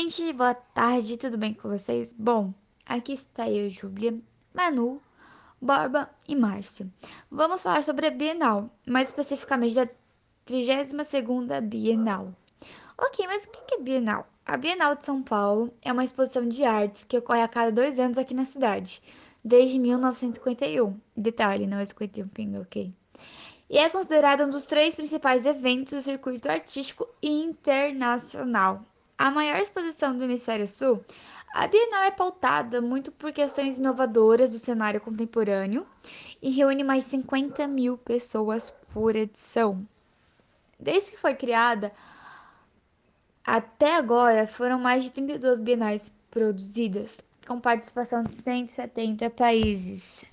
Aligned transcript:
gente, 0.00 0.32
boa 0.32 0.54
tarde, 0.54 1.16
tudo 1.16 1.36
bem 1.36 1.52
com 1.52 1.68
vocês? 1.68 2.14
Bom, 2.16 2.54
aqui 2.86 3.14
está 3.14 3.50
eu, 3.50 3.68
Júlia, 3.68 4.16
Manu, 4.54 5.02
Borba 5.60 6.08
e 6.28 6.36
Márcio. 6.36 6.88
Vamos 7.28 7.62
falar 7.62 7.82
sobre 7.82 8.06
a 8.06 8.10
Bienal, 8.12 8.70
mais 8.86 9.08
especificamente 9.08 9.74
da 9.74 9.88
32ª 10.46 11.60
Bienal. 11.62 12.32
Ok, 12.96 13.26
mas 13.26 13.46
o 13.46 13.50
que 13.50 13.74
é 13.74 13.80
Bienal? 13.80 14.24
A 14.46 14.56
Bienal 14.56 14.94
de 14.94 15.04
São 15.04 15.20
Paulo 15.20 15.68
é 15.82 15.92
uma 15.92 16.04
exposição 16.04 16.48
de 16.48 16.62
artes 16.62 17.02
que 17.02 17.18
ocorre 17.18 17.42
a 17.42 17.48
cada 17.48 17.72
dois 17.72 17.98
anos 17.98 18.18
aqui 18.18 18.34
na 18.34 18.44
cidade, 18.44 19.02
desde 19.44 19.80
1951. 19.80 20.96
Detalhe, 21.16 21.66
não 21.66 21.78
é 21.78 21.84
51 21.84 22.28
pinga, 22.28 22.60
ok? 22.60 22.94
E 23.68 23.76
é 23.76 23.90
considerado 23.90 24.44
um 24.44 24.50
dos 24.50 24.64
três 24.64 24.94
principais 24.94 25.44
eventos 25.44 25.92
do 25.92 26.00
circuito 26.00 26.48
artístico 26.48 27.08
internacional. 27.20 28.84
A 29.18 29.32
maior 29.32 29.58
exposição 29.60 30.16
do 30.16 30.22
Hemisfério 30.22 30.68
Sul, 30.68 31.04
a 31.52 31.66
Bienal 31.66 32.04
é 32.04 32.10
pautada 32.12 32.80
muito 32.80 33.10
por 33.10 33.32
questões 33.32 33.80
inovadoras 33.80 34.50
do 34.50 34.60
cenário 34.60 35.00
contemporâneo 35.00 35.84
e 36.40 36.50
reúne 36.50 36.84
mais 36.84 37.02
de 37.02 37.10
50 37.10 37.66
mil 37.66 37.98
pessoas 37.98 38.70
por 38.92 39.16
edição. 39.16 39.84
Desde 40.78 41.10
que 41.10 41.18
foi 41.18 41.34
criada, 41.34 41.92
até 43.44 43.96
agora 43.96 44.46
foram 44.46 44.78
mais 44.78 45.02
de 45.02 45.10
32 45.10 45.58
bienais 45.58 46.12
produzidas, 46.30 47.20
com 47.44 47.60
participação 47.60 48.22
de 48.22 48.32
170 48.32 49.30
países, 49.30 50.24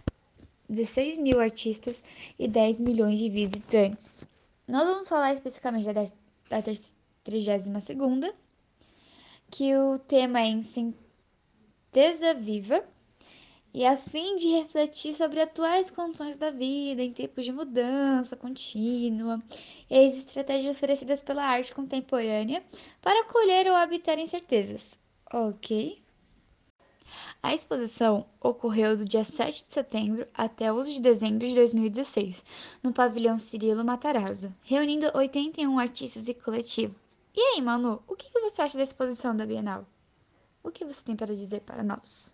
16 0.70 1.17
mil 1.17 1.39
artistas 1.39 2.03
e 2.38 2.47
10 2.47 2.81
milhões 2.81 3.17
de 3.17 3.31
visitantes. 3.31 4.23
Nós 4.67 4.86
vamos 4.88 5.09
falar 5.09 5.33
especificamente 5.33 5.91
da, 5.91 6.03
da 6.03 6.61
32ª, 7.25 8.31
que 9.56 9.73
o 9.73 9.98
tema 9.98 10.42
é 10.42 10.48
em 10.48 10.61
Sintesa 10.61 12.34
Viva 12.34 12.84
e 13.73 13.86
a 13.86 13.95
fim 13.95 14.36
de 14.36 14.50
refletir 14.50 15.14
sobre 15.14 15.39
atuais 15.39 15.89
condições 15.89 16.38
da 16.38 16.52
vida 16.52 17.02
em 17.02 17.14
tempos 17.14 17.45
de 17.45 17.53
mudança 17.53 18.36
contínua 18.36 19.42
e 19.89 20.08
as 20.08 20.14
estratégias 20.16 20.75
oferecidas 20.75 21.22
pela 21.22 21.45
arte 21.45 21.73
contemporânea 21.73 22.62
para 23.02 23.22
acolher 23.22 23.67
ou 23.67 23.75
habitar 23.75 24.20
incertezas. 24.20 25.00
Ok? 25.31 26.03
A 27.42 27.56
exposição 27.56 28.25
ocorreu 28.42 28.97
do 28.97 29.06
dia 29.06 29.23
7 29.23 29.67
de 29.67 29.72
setembro 29.72 30.28
até 30.34 30.73
11 30.73 30.95
de 30.95 31.00
dezembro 31.00 31.47
de 31.47 31.56
2016, 31.56 32.44
no 32.84 32.92
pavilhão 32.92 33.40
Cirilo 33.40 33.86
Matarazzo, 33.86 34.53
reunindo 34.64 35.09
81 35.16 35.80
artistas 35.80 36.28
e 36.28 36.34
coletivos. 36.34 37.05
E 37.38 37.41
aí, 37.41 37.61
Manu, 37.61 38.02
o 38.08 38.16
que 38.16 38.31
você 38.39 38.61
acha 38.61 38.78
da 38.78 38.83
exposição 38.83 39.36
da 39.36 39.45
Bienal? 39.45 39.86
O 40.64 40.72
que 40.72 40.86
você 40.86 41.03
tem 41.03 41.17
para 41.17 41.36
dizer 41.36 41.61
para 41.61 41.83
nós? 41.83 42.33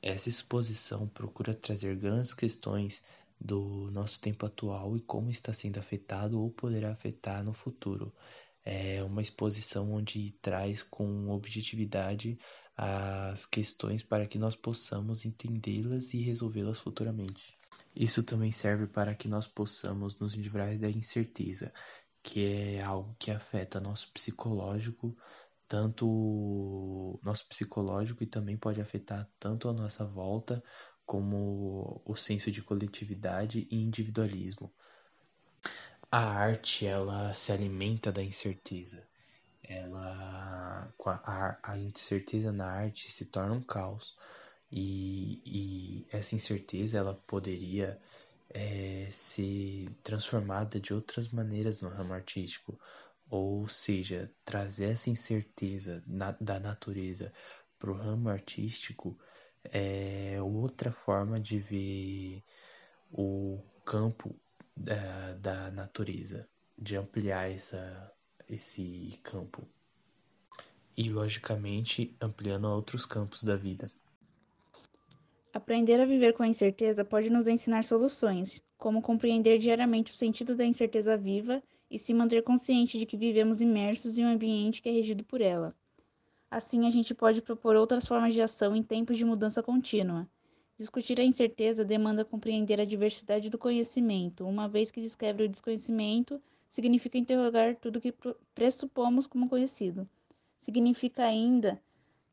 Essa 0.00 0.30
exposição 0.30 1.06
procura 1.08 1.52
trazer 1.52 1.94
grandes 1.96 2.32
questões 2.32 3.04
do 3.38 3.90
nosso 3.90 4.18
tempo 4.18 4.46
atual 4.46 4.96
e 4.96 5.02
como 5.02 5.30
está 5.30 5.52
sendo 5.52 5.78
afetado 5.78 6.40
ou 6.40 6.50
poderá 6.50 6.90
afetar 6.90 7.44
no 7.44 7.52
futuro. 7.52 8.10
É 8.64 9.02
uma 9.02 9.20
exposição 9.20 9.92
onde 9.92 10.30
traz 10.40 10.82
com 10.82 11.28
objetividade 11.28 12.38
as 12.74 13.44
questões 13.44 14.02
para 14.02 14.26
que 14.26 14.38
nós 14.38 14.56
possamos 14.56 15.26
entendê-las 15.26 16.14
e 16.14 16.18
resolvê-las 16.18 16.78
futuramente. 16.78 17.54
Isso 17.94 18.22
também 18.22 18.52
serve 18.52 18.86
para 18.86 19.14
que 19.14 19.28
nós 19.28 19.46
possamos 19.46 20.18
nos 20.18 20.34
livrar 20.34 20.78
da 20.78 20.88
incerteza 20.88 21.72
que 22.26 22.74
é 22.76 22.82
algo 22.82 23.14
que 23.20 23.30
afeta 23.30 23.78
nosso 23.78 24.10
psicológico, 24.12 25.16
tanto 25.68 27.20
nosso 27.22 27.46
psicológico 27.46 28.24
e 28.24 28.26
também 28.26 28.56
pode 28.56 28.80
afetar 28.80 29.30
tanto 29.38 29.68
a 29.68 29.72
nossa 29.72 30.04
volta 30.04 30.60
como 31.04 32.02
o 32.04 32.16
senso 32.16 32.50
de 32.50 32.62
coletividade 32.62 33.68
e 33.70 33.76
individualismo. 33.76 34.72
A 36.10 36.18
arte, 36.18 36.84
ela 36.84 37.32
se 37.32 37.52
alimenta 37.52 38.10
da 38.10 38.24
incerteza. 38.24 39.06
Ela 39.62 40.92
a, 41.06 41.58
a 41.62 41.78
incerteza 41.78 42.50
na 42.50 42.66
arte 42.66 43.08
se 43.10 43.26
torna 43.26 43.54
um 43.54 43.62
caos. 43.62 44.16
E, 44.70 45.40
e 45.46 46.06
essa 46.10 46.34
incerteza 46.34 46.98
ela 46.98 47.14
poderia 47.14 48.00
é, 48.50 49.08
ser 49.10 49.90
transformada 50.02 50.80
de 50.80 50.94
outras 50.94 51.28
maneiras 51.28 51.80
no 51.80 51.88
ramo 51.88 52.14
artístico, 52.14 52.78
ou 53.28 53.68
seja, 53.68 54.30
trazer 54.44 54.92
essa 54.92 55.10
incerteza 55.10 56.02
na, 56.06 56.32
da 56.40 56.60
natureza 56.60 57.32
para 57.78 57.90
o 57.90 57.94
ramo 57.94 58.28
artístico 58.28 59.18
é 59.72 60.38
outra 60.40 60.92
forma 60.92 61.40
de 61.40 61.58
ver 61.58 62.42
o 63.12 63.60
campo 63.84 64.34
da, 64.76 65.34
da 65.34 65.70
natureza, 65.70 66.48
de 66.78 66.96
ampliar 66.96 67.50
essa, 67.50 68.12
esse 68.48 69.18
campo. 69.22 69.66
E, 70.96 71.10
logicamente, 71.10 72.16
ampliando 72.20 72.66
a 72.66 72.74
outros 72.74 73.04
campos 73.04 73.44
da 73.44 73.56
vida. 73.56 73.90
Aprender 75.56 75.98
a 75.98 76.04
viver 76.04 76.34
com 76.34 76.42
a 76.42 76.48
incerteza 76.48 77.02
pode 77.02 77.30
nos 77.30 77.48
ensinar 77.48 77.82
soluções, 77.82 78.62
como 78.76 79.00
compreender 79.00 79.58
diariamente 79.58 80.12
o 80.12 80.14
sentido 80.14 80.54
da 80.54 80.66
incerteza 80.66 81.16
viva 81.16 81.62
e 81.90 81.98
se 81.98 82.12
manter 82.12 82.42
consciente 82.42 82.98
de 82.98 83.06
que 83.06 83.16
vivemos 83.16 83.62
imersos 83.62 84.18
em 84.18 84.26
um 84.26 84.28
ambiente 84.28 84.82
que 84.82 84.88
é 84.90 84.92
regido 84.92 85.24
por 85.24 85.40
ela. 85.40 85.74
Assim, 86.50 86.86
a 86.86 86.90
gente 86.90 87.14
pode 87.14 87.40
propor 87.40 87.74
outras 87.74 88.06
formas 88.06 88.34
de 88.34 88.42
ação 88.42 88.76
em 88.76 88.82
tempos 88.82 89.16
de 89.16 89.24
mudança 89.24 89.62
contínua. 89.62 90.28
Discutir 90.78 91.18
a 91.18 91.24
incerteza 91.24 91.86
demanda 91.86 92.22
compreender 92.22 92.78
a 92.78 92.84
diversidade 92.84 93.48
do 93.48 93.56
conhecimento, 93.56 94.46
uma 94.46 94.68
vez 94.68 94.90
que 94.90 95.00
descreve 95.00 95.44
o 95.44 95.48
desconhecimento 95.48 96.38
significa 96.68 97.16
interrogar 97.16 97.76
tudo 97.76 97.98
que 97.98 98.12
pressupomos 98.54 99.26
como 99.26 99.48
conhecido. 99.48 100.06
Significa 100.58 101.24
ainda 101.24 101.80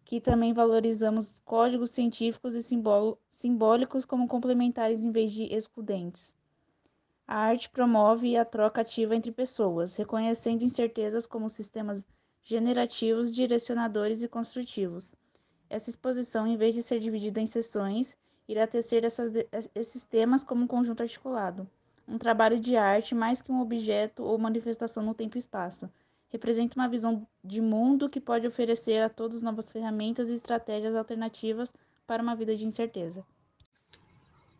que 0.05 0.19
também 0.19 0.53
valorizamos 0.53 1.39
códigos 1.39 1.91
científicos 1.91 2.53
e 2.55 2.63
simbólicos 3.29 4.05
como 4.05 4.27
complementares 4.27 5.03
em 5.03 5.11
vez 5.11 5.31
de 5.31 5.43
excludentes. 5.43 6.35
A 7.25 7.37
arte 7.37 7.69
promove 7.69 8.35
a 8.35 8.43
troca 8.43 8.81
ativa 8.81 9.15
entre 9.15 9.31
pessoas, 9.31 9.95
reconhecendo 9.95 10.63
incertezas 10.63 11.25
como 11.25 11.49
sistemas 11.49 12.03
generativos, 12.43 13.33
direcionadores 13.33 14.21
e 14.21 14.27
construtivos. 14.27 15.15
Essa 15.69 15.89
exposição, 15.89 16.45
em 16.45 16.57
vez 16.57 16.75
de 16.75 16.83
ser 16.83 16.99
dividida 16.99 17.39
em 17.39 17.47
sessões, 17.47 18.17
irá 18.47 18.67
tecer 18.67 19.05
essas, 19.05 19.31
esses 19.73 20.03
temas 20.03 20.43
como 20.43 20.65
um 20.65 20.67
conjunto 20.67 21.01
articulado. 21.01 21.67
Um 22.05 22.17
trabalho 22.17 22.59
de 22.59 22.75
arte 22.75 23.15
mais 23.15 23.41
que 23.41 23.51
um 23.51 23.61
objeto 23.61 24.23
ou 24.23 24.37
manifestação 24.37 25.01
no 25.01 25.13
tempo 25.13 25.37
e 25.37 25.39
espaço 25.39 25.89
representa 26.33 26.75
uma 26.75 26.89
visão 26.89 27.27
de 27.43 27.61
mundo 27.61 28.09
que 28.09 28.19
pode 28.19 28.47
oferecer 28.47 29.03
a 29.03 29.09
todos 29.09 29.43
novas 29.43 29.71
ferramentas 29.71 30.29
e 30.29 30.33
estratégias 30.33 30.95
alternativas 30.95 31.71
para 32.07 32.23
uma 32.23 32.35
vida 32.35 32.55
de 32.55 32.65
incerteza. 32.65 33.23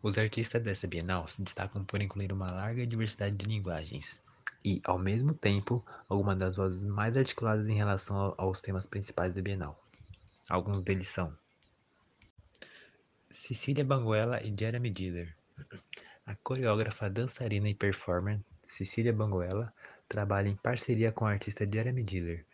Os 0.00 0.16
artistas 0.16 0.62
dessa 0.62 0.86
Bienal 0.86 1.26
se 1.26 1.42
destacam 1.42 1.84
por 1.84 2.00
incluir 2.00 2.32
uma 2.32 2.50
larga 2.50 2.86
diversidade 2.86 3.34
de 3.36 3.46
linguagens 3.46 4.22
e, 4.64 4.80
ao 4.84 4.98
mesmo 4.98 5.34
tempo, 5.34 5.84
algumas 6.08 6.38
das 6.38 6.56
vozes 6.56 6.84
mais 6.84 7.16
articuladas 7.16 7.68
em 7.68 7.74
relação 7.74 8.34
aos 8.38 8.60
temas 8.60 8.86
principais 8.86 9.32
da 9.32 9.42
Bienal. 9.42 9.82
Alguns 10.48 10.84
deles 10.84 11.08
são 11.08 11.36
Cecília 13.32 13.84
Banguela 13.84 14.40
e 14.42 14.54
Jeremy 14.56 14.90
Diller. 14.90 15.36
A 16.24 16.36
coreógrafa, 16.36 17.10
dançarina 17.10 17.68
e 17.68 17.74
performer 17.74 18.40
Cecília 18.66 19.12
Banguela 19.12 19.72
trabalha 20.08 20.48
em 20.48 20.56
parceria 20.56 21.12
com 21.12 21.26
a 21.26 21.30
artista 21.30 21.66
Jeremy 21.66 22.02
Diller 22.02 22.46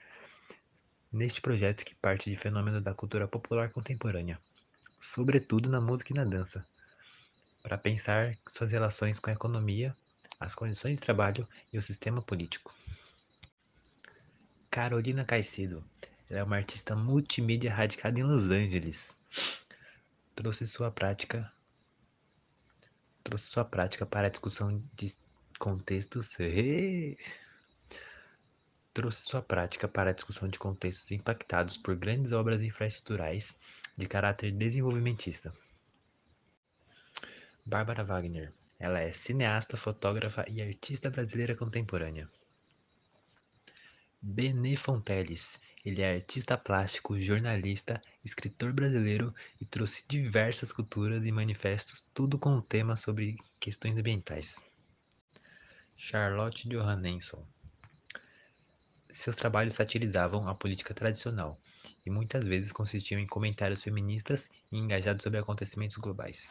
neste 1.12 1.40
projeto 1.40 1.84
que 1.84 1.94
parte 1.94 2.30
de 2.30 2.36
fenômenos 2.36 2.82
da 2.82 2.94
cultura 2.94 3.26
popular 3.26 3.70
contemporânea, 3.70 4.38
sobretudo 5.00 5.68
na 5.68 5.80
música 5.80 6.12
e 6.12 6.16
na 6.16 6.24
dança, 6.24 6.64
para 7.62 7.76
pensar 7.76 8.36
suas 8.48 8.70
relações 8.70 9.18
com 9.18 9.28
a 9.28 9.32
economia, 9.32 9.96
as 10.38 10.54
condições 10.54 10.94
de 10.94 11.00
trabalho 11.00 11.48
e 11.72 11.78
o 11.78 11.82
sistema 11.82 12.22
político. 12.22 12.74
Carolina 14.70 15.24
Caicedo 15.24 15.84
ela 16.28 16.38
é 16.38 16.42
uma 16.44 16.56
artista 16.56 16.94
multimídia 16.94 17.74
radicada 17.74 18.16
em 18.16 18.22
Los 18.22 18.44
Angeles. 18.44 19.10
Trouxe 20.36 20.64
sua 20.64 20.90
prática 20.90 21.52
trouxe 23.24 23.46
sua 23.46 23.64
prática 23.64 24.06
para 24.06 24.28
a 24.28 24.30
discussão 24.30 24.82
de 24.94 25.16
contextos 25.60 26.34
trouxe 28.94 29.22
sua 29.22 29.42
prática 29.42 29.86
para 29.86 30.08
a 30.08 30.14
discussão 30.14 30.48
de 30.48 30.58
contextos 30.58 31.12
impactados 31.12 31.76
por 31.76 31.94
grandes 31.94 32.32
obras 32.32 32.62
infraestruturais 32.62 33.54
de 33.94 34.06
caráter 34.06 34.52
desenvolvimentista. 34.52 35.52
Bárbara 37.64 38.02
Wagner. 38.02 38.54
Ela 38.78 39.00
é 39.00 39.12
cineasta, 39.12 39.76
fotógrafa 39.76 40.46
e 40.48 40.62
artista 40.62 41.10
brasileira 41.10 41.54
contemporânea. 41.54 42.26
Benê 44.22 44.76
Fonteles. 44.76 45.60
Ele 45.84 46.00
é 46.00 46.14
artista 46.14 46.56
plástico, 46.56 47.20
jornalista, 47.20 48.00
escritor 48.24 48.72
brasileiro 48.72 49.34
e 49.60 49.66
trouxe 49.66 50.04
diversas 50.08 50.72
culturas 50.72 51.26
e 51.26 51.30
manifestos, 51.30 52.10
tudo 52.14 52.38
com 52.38 52.56
o 52.56 52.62
tema 52.62 52.96
sobre 52.96 53.36
questões 53.60 53.98
ambientais. 53.98 54.69
Charlotte 56.02 56.66
Johansson. 56.66 57.44
Seus 59.10 59.36
trabalhos 59.36 59.74
satirizavam 59.74 60.48
a 60.48 60.54
política 60.54 60.94
tradicional 60.94 61.60
e 62.06 62.10
muitas 62.10 62.46
vezes 62.46 62.72
consistiam 62.72 63.20
em 63.20 63.26
comentários 63.26 63.82
feministas 63.82 64.48
e 64.72 64.78
engajados 64.78 65.22
sobre 65.22 65.38
acontecimentos 65.38 65.98
globais. 65.98 66.50